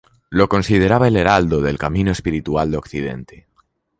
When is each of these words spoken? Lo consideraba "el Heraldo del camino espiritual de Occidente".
Lo 0.31 0.49
consideraba 0.49 1.07
"el 1.09 1.15
Heraldo 1.15 1.61
del 1.61 1.77
camino 1.77 2.09
espiritual 2.11 2.71
de 2.71 2.77
Occidente". 2.77 3.45